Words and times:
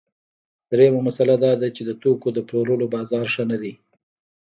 درېیمه 0.69 0.99
مسئله 1.07 1.35
دا 1.43 1.51
ده 1.61 1.67
چې 1.75 1.81
د 1.85 1.91
توکو 2.01 2.27
د 2.33 2.39
پلورلو 2.47 2.85
بازار 2.95 3.25
ښه 3.33 3.43
نه 3.51 3.57
دی 3.61 3.73